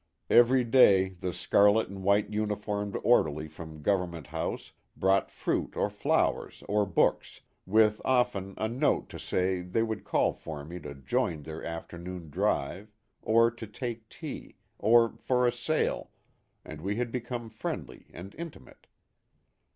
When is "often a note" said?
8.03-9.09